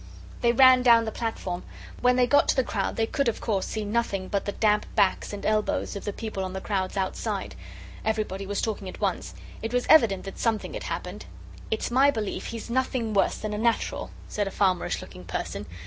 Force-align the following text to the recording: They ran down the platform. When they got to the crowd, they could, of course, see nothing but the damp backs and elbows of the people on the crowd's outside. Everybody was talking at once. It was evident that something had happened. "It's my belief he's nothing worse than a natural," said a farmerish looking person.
They 0.41 0.51
ran 0.51 0.81
down 0.81 1.05
the 1.05 1.11
platform. 1.11 1.61
When 2.01 2.15
they 2.15 2.25
got 2.25 2.47
to 2.47 2.55
the 2.55 2.63
crowd, 2.63 2.95
they 2.95 3.05
could, 3.05 3.27
of 3.27 3.39
course, 3.39 3.67
see 3.67 3.85
nothing 3.85 4.29
but 4.29 4.45
the 4.45 4.51
damp 4.51 4.87
backs 4.95 5.31
and 5.31 5.45
elbows 5.45 5.95
of 5.95 6.05
the 6.05 6.11
people 6.11 6.43
on 6.43 6.53
the 6.53 6.59
crowd's 6.59 6.97
outside. 6.97 7.53
Everybody 8.03 8.47
was 8.47 8.63
talking 8.63 8.89
at 8.89 8.99
once. 8.99 9.35
It 9.61 9.75
was 9.75 9.85
evident 9.89 10.23
that 10.23 10.39
something 10.39 10.73
had 10.73 10.85
happened. 10.85 11.27
"It's 11.69 11.91
my 11.91 12.09
belief 12.09 12.47
he's 12.47 12.67
nothing 12.67 13.13
worse 13.13 13.37
than 13.37 13.53
a 13.53 13.59
natural," 13.59 14.09
said 14.27 14.47
a 14.47 14.49
farmerish 14.49 15.03
looking 15.03 15.23
person. 15.23 15.67